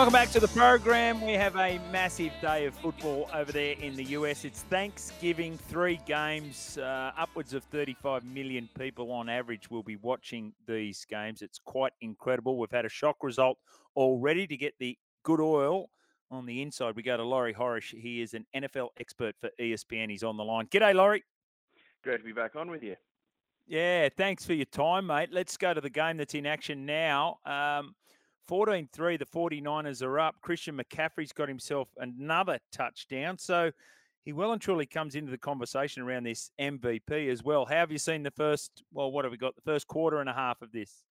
[0.00, 1.20] Welcome back to the program.
[1.20, 4.46] We have a massive day of football over there in the US.
[4.46, 10.54] It's Thanksgiving, three games, uh, upwards of 35 million people on average will be watching
[10.66, 11.42] these games.
[11.42, 12.56] It's quite incredible.
[12.56, 13.58] We've had a shock result
[13.94, 15.90] already to get the good oil
[16.30, 16.96] on the inside.
[16.96, 17.92] We go to Laurie Horesh.
[17.94, 20.08] He is an NFL expert for ESPN.
[20.08, 20.66] He's on the line.
[20.68, 21.24] G'day, Laurie.
[22.02, 22.96] Great to be back on with you.
[23.66, 25.28] Yeah, thanks for your time, mate.
[25.30, 27.36] Let's go to the game that's in action now.
[27.44, 27.94] Um,
[28.50, 30.34] 14 3, the 49ers are up.
[30.42, 33.38] Christian McCaffrey's got himself another touchdown.
[33.38, 33.70] So
[34.24, 37.64] he well and truly comes into the conversation around this MVP as well.
[37.64, 39.54] How have you seen the first, well, what have we got?
[39.54, 41.04] The first quarter and a half of this?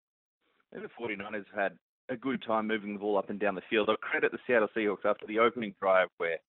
[0.74, 1.78] The 49ers had
[2.10, 3.90] a good time moving the ball up and down the field.
[3.90, 6.40] I credit the Seattle Seahawks after the opening drive where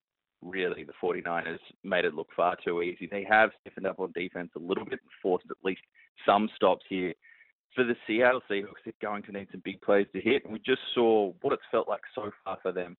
[0.42, 3.08] really the 49ers made it look far too easy.
[3.08, 5.82] They have stiffened up on defense a little bit and forced at least
[6.26, 7.14] some stops here
[7.74, 10.44] for the Seattle Seahawks, they're going to need some big plays to hit.
[10.44, 12.96] And we just saw what it's felt like so far for them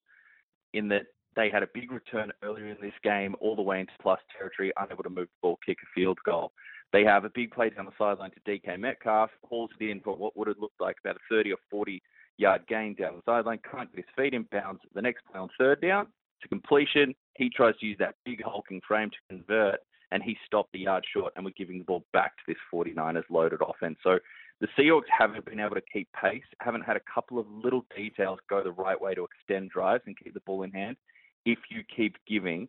[0.72, 3.92] in that they had a big return earlier in this game, all the way into
[4.00, 6.52] plus territory, unable to move the ball, kick a field goal.
[6.92, 10.14] They have a big play down the sideline to DK Metcalf, hauls it in for
[10.14, 12.02] what would have looked like about a 30 or 40
[12.38, 14.80] yard gain down the sideline, can't get his feet in bounds.
[14.94, 16.08] The next play on third down
[16.42, 19.80] to completion, he tries to use that big hulking frame to convert,
[20.10, 23.24] and he stopped the yard short, and we're giving the ball back to this 49ers
[23.30, 23.96] loaded offense.
[24.02, 24.18] So
[24.62, 28.38] the Seahawks haven't been able to keep pace, haven't had a couple of little details
[28.48, 30.96] go the right way to extend drives and keep the ball in hand.
[31.44, 32.68] If you keep giving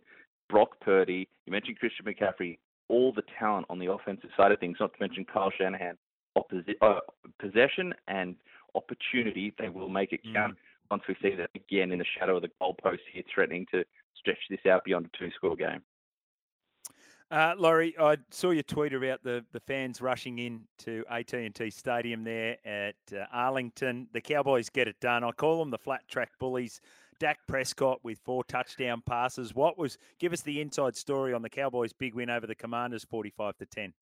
[0.50, 2.58] Brock Purdy, you mentioned Christian McCaffrey,
[2.90, 5.96] all the talent on the offensive side of things, not to mention Kyle Shanahan,
[6.36, 7.00] opposi- uh,
[7.40, 8.36] possession and
[8.74, 10.54] opportunity, they will make it count.
[10.54, 10.58] Mm.
[10.90, 13.84] Once we see that again in the shadow of the goalpost here, threatening to
[14.18, 15.84] stretch this out beyond a two-score game.
[17.34, 22.24] Uh, Laurie, I saw your tweet about the, the fans rushing in to AT&T Stadium
[22.24, 24.08] there at uh, Arlington.
[24.14, 25.24] The Cowboys get it done.
[25.24, 26.80] I call them the flat track bullies.
[27.18, 29.56] Dak Prescott with four touchdown passes.
[29.56, 29.98] What was?
[30.20, 33.66] Give us the inside story on the Cowboys' big win over the Commanders, forty-five to
[33.66, 33.94] ten.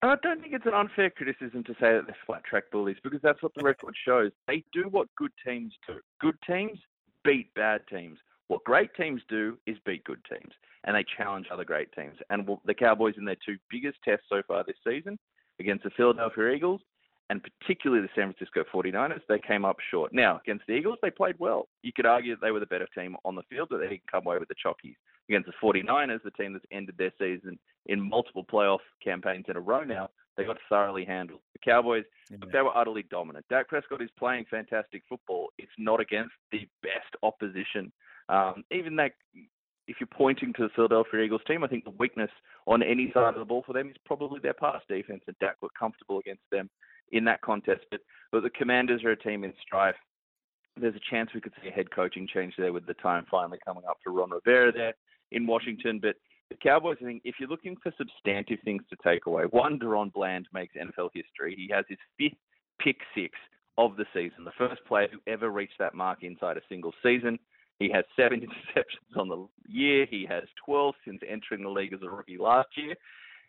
[0.00, 3.20] I don't think it's an unfair criticism to say that they're flat track bullies because
[3.22, 4.30] that's what the record shows.
[4.46, 5.98] They do what good teams do.
[6.18, 6.78] Good teams
[7.24, 8.18] beat bad teams.
[8.48, 10.52] What great teams do is beat good teams
[10.84, 12.16] and they challenge other great teams.
[12.30, 15.18] And the Cowboys, in their two biggest tests so far this season,
[15.60, 16.80] against the Philadelphia Eagles
[17.30, 20.12] and particularly the San Francisco 49ers, they came up short.
[20.12, 21.68] Now, against the Eagles, they played well.
[21.82, 24.10] You could argue that they were the better team on the field, but they didn't
[24.10, 24.96] come away with the chockies.
[25.28, 29.60] Against the 49ers, the team that's ended their season in multiple playoff campaigns in a
[29.60, 31.40] row now, they got thoroughly handled.
[31.54, 32.38] The Cowboys, yeah.
[32.52, 33.46] they were utterly dominant.
[33.48, 35.48] Dak Prescott is playing fantastic football.
[35.58, 37.90] It's not against the best opposition.
[38.28, 39.12] Um, even that
[39.86, 42.30] if you're pointing to the Philadelphia Eagles team, I think the weakness
[42.66, 45.56] on any side of the ball for them is probably their pass defense, and Dak
[45.62, 46.70] looked comfortable against them
[47.12, 47.82] in that contest.
[47.90, 48.00] But,
[48.32, 49.96] but the Commanders are a team in strife.
[50.76, 53.58] There's a chance we could see a head coaching change there with the time finally
[53.64, 54.94] coming up for Ron Rivera there
[55.30, 56.00] in Washington.
[56.00, 56.16] But
[56.50, 60.12] the Cowboys, I think, if you're looking for substantive things to take away, one, DaRon
[60.12, 61.54] Bland makes NFL history.
[61.56, 62.38] He has his fifth
[62.80, 63.38] pick six
[63.78, 67.38] of the season, the first player who ever reached that mark inside a single season.
[67.78, 68.40] He has seven
[68.76, 70.06] interceptions on the year.
[70.08, 72.94] He has 12 since entering the league as a rookie last year.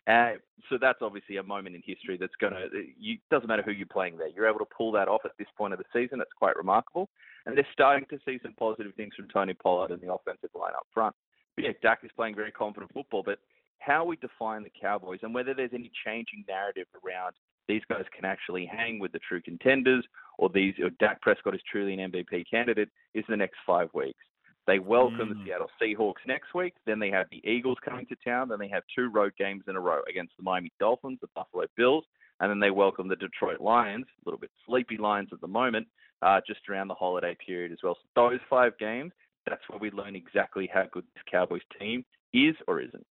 [0.06, 0.38] Uh,
[0.70, 2.68] so that's obviously a moment in history that's going to,
[2.98, 4.28] you doesn't matter who you're playing there.
[4.28, 6.18] You're able to pull that off at this point of the season.
[6.18, 7.08] That's quite remarkable.
[7.44, 10.74] And they're starting to see some positive things from Tony Pollard and the offensive line
[10.76, 11.14] up front.
[11.56, 13.24] But yeah, Dak is playing very confident football.
[13.24, 13.40] But
[13.78, 17.34] how we define the Cowboys and whether there's any changing narrative around
[17.68, 20.04] these guys can actually hang with the true contenders
[20.38, 24.22] or these or Dak Prescott is truly an MVP candidate is the next five weeks.
[24.66, 25.38] They welcome Mm.
[25.38, 26.74] the Seattle Seahawks next week.
[26.86, 28.48] Then they have the Eagles coming to town.
[28.48, 31.66] Then they have two road games in a row against the Miami Dolphins, the Buffalo
[31.76, 32.04] Bills,
[32.40, 35.86] and then they welcome the Detroit Lions, a little bit sleepy Lions at the moment,
[36.22, 37.94] uh, just around the holiday period as well.
[37.94, 39.12] So those five games,
[39.46, 43.06] that's where we learn exactly how good this Cowboys team is or isn't.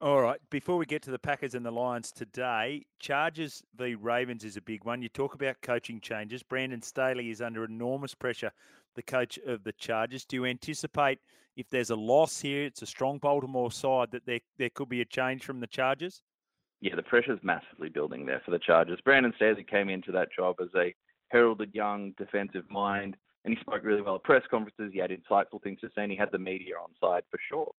[0.00, 0.40] All right.
[0.50, 4.60] Before we get to the Packers and the Lions today, Chargers v Ravens is a
[4.60, 5.00] big one.
[5.00, 6.42] You talk about coaching changes.
[6.42, 8.50] Brandon Staley is under enormous pressure,
[8.96, 10.24] the coach of the Chargers.
[10.24, 11.20] Do you anticipate
[11.56, 15.00] if there's a loss here, it's a strong Baltimore side, that there, there could be
[15.00, 16.22] a change from the Chargers?
[16.80, 19.00] Yeah, the pressure's massively building there for the Chargers.
[19.04, 20.92] Brandon Staley came into that job as a
[21.28, 24.90] heralded young defensive mind, and he spoke really well at press conferences.
[24.92, 27.72] He had insightful things to say, and he had the media on side for sure.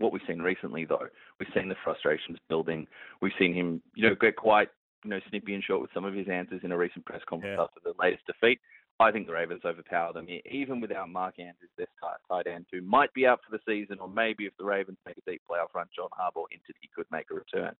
[0.00, 1.06] What we've seen recently, though,
[1.38, 2.86] we've seen the frustrations building.
[3.20, 4.68] We've seen him, you know, get quite,
[5.04, 7.56] you know, snippy and short with some of his answers in a recent press conference
[7.58, 7.64] Yeah.
[7.64, 8.60] after the latest defeat.
[8.98, 12.66] I think the Ravens overpower them here, even without Mark Andrews, their tight, tight end,
[12.72, 15.42] who might be out for the season, or maybe if the Ravens make a deep
[15.48, 17.74] playoff run, John Harbaugh hinted he could make a return.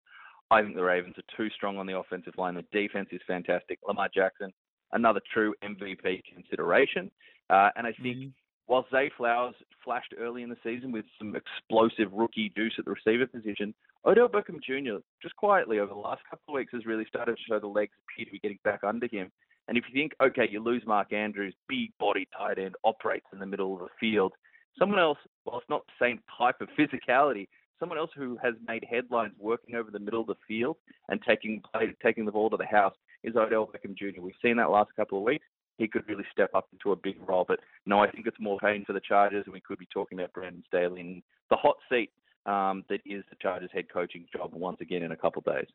[0.51, 2.55] I think the Ravens are too strong on the offensive line.
[2.55, 3.79] The defense is fantastic.
[3.87, 4.53] Lamar Jackson,
[4.93, 7.11] another true MVP consideration.
[7.51, 8.29] Uh, and I think Mm-hmm.
[8.71, 12.93] While Zay Flowers flashed early in the season with some explosive rookie deuce at the
[12.93, 13.75] receiver position,
[14.07, 15.03] Odell Beckham Jr.
[15.21, 17.91] just quietly over the last couple of weeks has really started to show the legs
[18.05, 19.33] appear to be getting back under him.
[19.67, 23.41] And if you think, okay, you lose Mark Andrews, big body tight end, operates in
[23.41, 24.35] the middle of the field,
[24.79, 27.49] someone else, while it's not the same type of physicality,
[27.81, 30.77] someone else who has made headlines working over the middle of the field
[31.09, 32.95] and taking play, taking the ball to the house
[33.25, 34.21] is Odell Beckham Jr.
[34.21, 35.45] We've seen that last couple of weeks.
[35.81, 37.47] He could really step up into a big role.
[37.49, 40.19] But no, I think it's more pain for the Chargers, and we could be talking
[40.19, 42.11] about Brandon Staley in the hot seat
[42.45, 45.69] um, that is the Chargers head coaching job once again in a couple of days.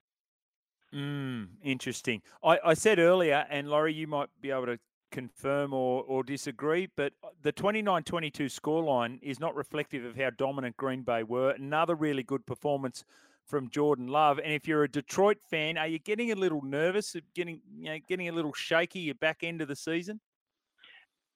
[0.93, 2.21] Mm, interesting.
[2.43, 4.79] I, I said earlier, and Laurie, you might be able to
[5.11, 10.29] confirm or, or disagree, but uh, the 29 22 scoreline is not reflective of how
[10.29, 11.51] dominant Green Bay were.
[11.51, 13.03] Another really good performance
[13.45, 14.39] from Jordan Love.
[14.39, 17.97] And if you're a Detroit fan, are you getting a little nervous, getting you know,
[18.07, 20.19] getting a little shaky your back end of the season?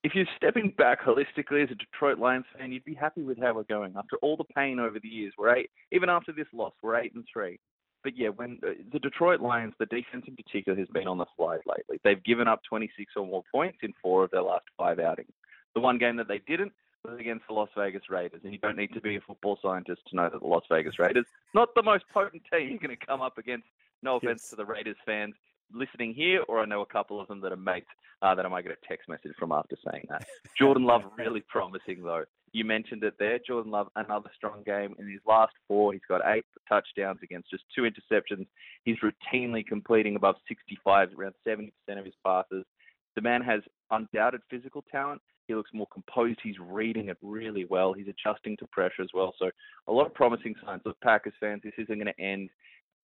[0.04, 3.54] If you're stepping back holistically as a Detroit Lions fan, you'd be happy with how
[3.54, 3.96] we're going.
[3.98, 5.70] After all the pain over the years, we're eight.
[5.92, 7.60] Even after this loss, we're eight and three.
[8.02, 11.26] But yeah, when uh, the Detroit Lions, the defense in particular, has been on the
[11.36, 12.00] slide lately.
[12.04, 15.34] They've given up 26 or more points in four of their last five outings.
[15.76, 16.72] The one game that they didn't
[17.06, 20.02] was against the Las Vegas Raiders, and you don't need to be a football scientist
[20.10, 23.06] to know that the Las Vegas Raiders not the most potent team you're going to
[23.06, 23.66] come up against.
[24.02, 24.50] No offense Yes.
[24.52, 25.36] to the Raiders fans
[25.74, 27.88] listening here, or I know a couple of them that are mates
[28.22, 30.26] uh, that I might get a text message from after saying that.
[30.58, 32.24] Jordan Love really promising though.
[32.52, 33.40] You mentioned it there.
[33.46, 34.96] Jordan Love, another strong game.
[34.98, 38.48] In his last four, he's got eight touchdowns against just two interceptions.
[38.86, 41.70] He's routinely completing above 65, around 70%
[42.00, 42.66] of his passes.
[43.16, 43.62] The man has
[43.92, 45.22] undoubted physical talent.
[45.48, 46.40] He looks more composed.
[46.44, 47.94] He's reading it really well.
[47.94, 49.34] He's adjusting to pressure as well.
[49.40, 49.50] So
[49.88, 50.82] a lot of promising signs.
[50.86, 52.50] Look, Packers fans, this isn't going to end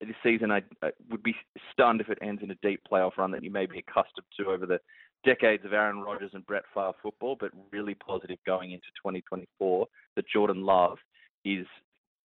[0.01, 0.51] this season.
[0.51, 1.35] I, I would be
[1.73, 4.47] stunned if it ends in a deep playoff run that you may be accustomed to
[4.47, 4.79] over the
[5.25, 9.87] decades of Aaron Rodgers and Brett Favre football, but really positive going into 2024
[10.17, 10.99] that Jordan Love
[11.45, 11.67] is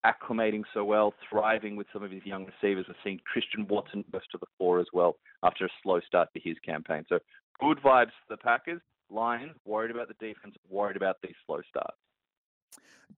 [0.06, 2.86] acclimating so well, thriving with some of his young receivers.
[2.88, 6.40] We're seeing Christian Watson burst to the fore as well after a slow start to
[6.44, 7.06] his campaign.
[7.10, 7.20] So
[7.60, 8.82] good vibes for the Packers.
[9.10, 11.98] Lions worried about the defense, worried about these slow starts.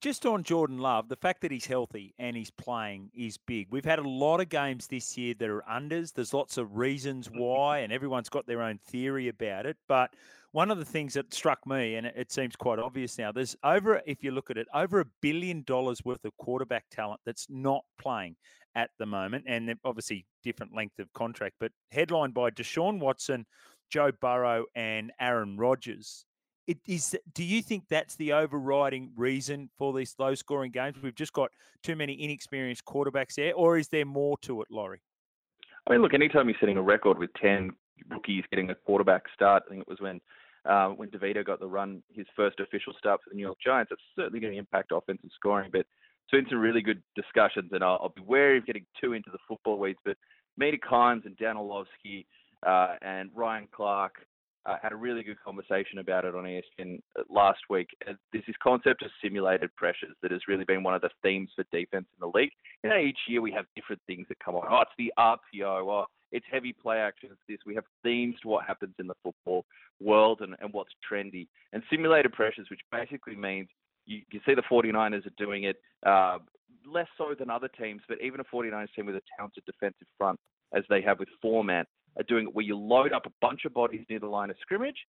[0.00, 3.68] Just on Jordan Love, the fact that he's healthy and he's playing is big.
[3.70, 6.12] We've had a lot of games this year that are unders.
[6.12, 7.38] There's lots of reasons mm-hmm.
[7.38, 9.76] why, and everyone's got their own theory about it.
[9.86, 10.14] But
[10.50, 13.54] one of the things that struck me, and it- it seems quite obvious now, there's
[13.62, 17.48] over, if you look at it, over a billion dollars worth of quarterback talent that's
[17.48, 18.36] not playing
[18.74, 23.46] at the moment, and obviously different length of contract, but headlined by Deshaun Watson,
[23.90, 26.24] Joe Burrow, and Aaron Rodgers.
[26.72, 27.14] It is.
[27.34, 30.96] Do you think that's the overriding reason for these low scoring games?
[31.02, 31.50] We've just got
[31.82, 35.02] too many inexperienced quarterbacks there, or is there more to it, Laurie?
[35.86, 37.72] I mean, look, anytime you're setting a record with 10
[38.08, 40.18] rookies getting a quarterback start, I think it was when
[40.64, 43.90] uh, when DeVito got the run, his first official start for the New York Giants,
[43.90, 45.68] that's certainly going to impact offensive scoring.
[45.70, 49.12] But it's been some really good discussions, and I'll, I'll be wary of getting too
[49.12, 49.98] into the football weeds.
[50.06, 50.16] But
[50.56, 52.26] Mina Kimes and Dan Orlovsky
[52.66, 54.24] uh, and Ryan Clark
[54.66, 57.88] uh, had a really good conversation about it on ESPN last week.
[58.08, 61.50] Uh, There's this concept of simulated pressures that has really been one of the themes
[61.56, 62.52] for defense in the league.
[62.84, 64.66] You know, each year we have different things that come on.
[64.70, 65.90] Oh, it's the RPO.
[65.90, 67.30] Oh, it's heavy play action.
[67.32, 67.58] It's this.
[67.66, 69.64] We have themes to what happens in the football
[70.00, 71.48] world and, and what's trendy.
[71.72, 73.68] And simulated pressures, which basically means
[74.06, 76.38] you, you see the 49ers are doing it uh,
[76.86, 80.38] less so than other teams, but even a 49ers team with a talented defensive front,
[80.74, 81.84] as they have with Foreman,
[82.16, 84.56] are doing it where you load up a bunch of bodies near the line of
[84.60, 85.06] scrimmage,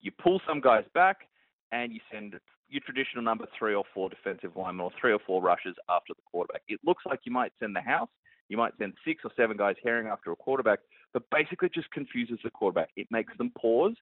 [0.00, 1.28] you pull some guys back,
[1.72, 2.34] and you send
[2.68, 6.22] your traditional number three or four defensive linemen or three or four rushes after the
[6.30, 6.62] quarterback.
[6.68, 8.08] It looks like you might send the house.
[8.48, 10.80] You might send six or seven guys herring after a quarterback,
[11.12, 12.90] but basically just confuses the quarterback.
[12.96, 13.94] It makes them pause.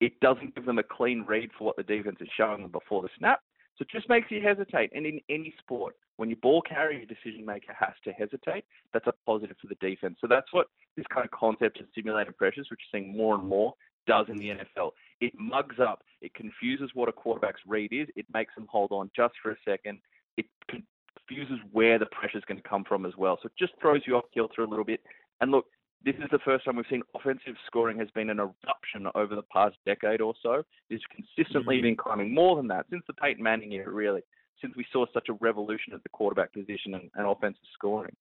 [0.00, 3.02] It doesn't give them a clean read for what the defense is showing them before
[3.02, 3.40] the snap.
[3.78, 4.90] So it just makes you hesitate.
[4.94, 9.14] And in any sport, when your ball carrier decision maker has to hesitate, that's a
[9.26, 10.16] positive for the defense.
[10.20, 13.46] So that's what this kind of concept of simulated pressures, which we're seeing more and
[13.46, 13.74] more,
[14.06, 14.90] does in the NFL.
[15.20, 19.10] It mugs up, it confuses what a quarterback's read is, it makes them hold on
[19.14, 19.98] just for a second,
[20.36, 23.38] it confuses where the pressure is going to come from as well.
[23.42, 25.00] So it just throws you off kilter a little bit.
[25.40, 25.66] And look,
[26.04, 29.42] this is the first time we've seen offensive scoring has been an eruption over the
[29.52, 30.62] past decade or so.
[30.90, 31.82] It's consistently mm-hmm.
[31.82, 34.22] been climbing more than that since the Peyton Manning era, really,
[34.60, 38.14] since we saw such a revolution at the quarterback position and, and offensive scoring.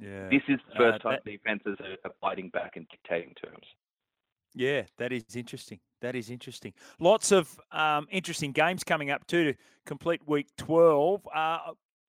[0.00, 0.28] Yeah.
[0.28, 1.30] This is the first uh, time that...
[1.30, 3.66] defenses are, fighting back and dictating terms.
[4.54, 5.80] Yeah, that is interesting.
[6.00, 6.74] That is interesting.
[7.00, 11.58] Lots of um, interesting games coming up too to complete week 12, uh,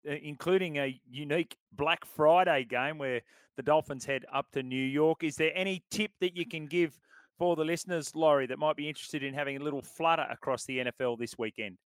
[0.03, 3.21] including a unique Black Friday game where
[3.55, 5.23] the Dolphins head up to New York.
[5.23, 6.99] Is there any tip that you can give
[7.37, 10.79] for the listeners, Laurie, that might be interested in having a little flutter across the
[10.79, 11.77] NFL this weekend?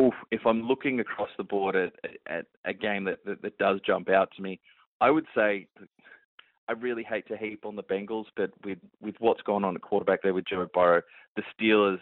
[0.00, 1.92] Oof, if I'm looking across the board at,
[2.28, 4.60] at a game that, that, that does jump out to me,
[5.00, 5.66] I would say
[6.68, 9.82] I really hate to heap on the Bengals, but with with what's gone on at
[9.82, 11.02] quarterback there with Joe Burrow,
[11.36, 11.98] the Steelers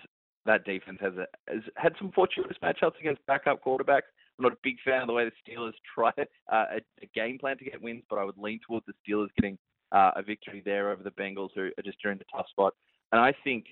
[0.46, 4.02] that defense has, a, has had some fortuitous matchups against backup quarterbacks.
[4.38, 6.10] I'm not a big fan of the way the Steelers try
[6.52, 9.28] uh, a, a, game plan to get wins, but I would lean towards the Steelers
[9.36, 9.58] getting
[9.92, 12.74] uh, a victory there over the Bengals, who are just during the tough spot.
[13.12, 13.66] And I think,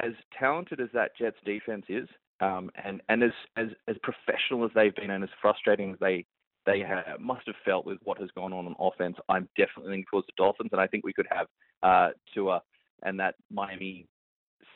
[0.00, 2.08] as talented as that Jets defense is,
[2.40, 6.24] um, and and as, as as professional as they've been, and as frustrating as they
[6.64, 9.16] they have, must have felt with what has gone on on offense.
[9.28, 11.46] I'm definitely leaning towards the Dolphins, and I think we could have
[11.82, 12.62] uh, Tua
[13.02, 14.06] and that Miami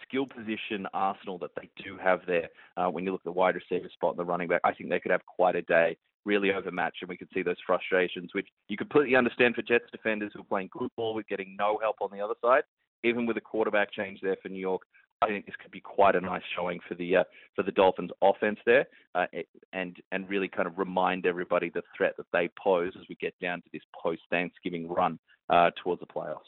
[0.08, 2.48] skill position arsenal that they do have there.
[2.76, 4.90] Uh, when you look at the wide receiver spot and the running back, I think
[4.90, 8.48] they could have quite a day, really overmatched, and we could see those frustrations, which
[8.68, 11.96] you completely understand for Jets defenders who are playing good ball with getting no help
[12.00, 12.62] on the other side.
[13.04, 14.82] Even with a quarterback change there for New York,
[15.22, 18.10] I think this could be quite a nice showing for the uh, for the Dolphins
[18.22, 19.26] offense there, uh,
[19.72, 23.34] and and really kind of remind everybody the threat that they pose as we get
[23.40, 26.40] down to this post Thanksgiving run uh, towards the playoffs.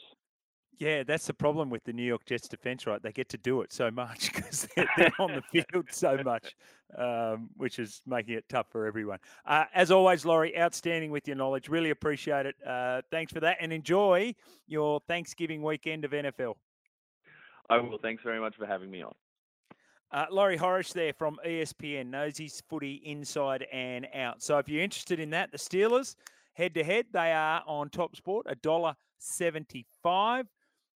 [0.79, 3.03] Yeah, that's the problem with the New York Jets defense, right?
[3.03, 6.55] They get to do it so much because they're, they're on the field so much,
[6.97, 9.19] um, which is making it tough for everyone.
[9.45, 11.67] Uh, as always, Laurie, outstanding with your knowledge.
[11.67, 12.55] Really appreciate it.
[12.65, 14.33] Uh, thanks for that, and enjoy
[14.67, 16.55] your Thanksgiving weekend of NFL.
[17.69, 17.97] I will.
[17.97, 19.13] Thanks very much for having me on.
[20.11, 24.41] Uh, Laurie Horesh there from ESPN knows his footy inside and out.
[24.41, 26.15] So if you're interested in that, the Steelers
[26.53, 30.47] head to head, they are on Top Sport, a dollar seventy-five,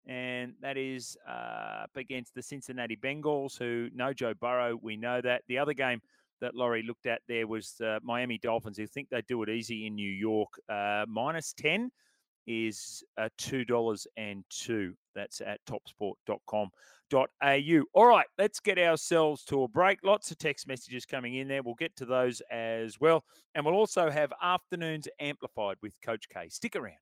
[0.07, 4.79] and that is uh, up against the Cincinnati Bengals, who know Joe Burrow.
[4.81, 5.43] We know that.
[5.47, 6.01] The other game
[6.41, 9.85] that Laurie looked at there was uh, Miami Dolphins, who think they do it easy
[9.85, 11.91] in New York, uh, minus ten
[12.47, 14.93] is uh, $2.02.
[15.15, 17.83] That's at topsport.com.au.
[17.93, 19.99] All right, let's get ourselves to a break.
[20.03, 21.63] Lots of text messages coming in there.
[21.63, 23.23] We'll get to those as well.
[23.55, 26.49] And we'll also have afternoons amplified with Coach K.
[26.49, 27.01] Stick around.